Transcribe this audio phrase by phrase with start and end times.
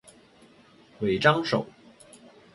[1.01, 1.63] 尾张守。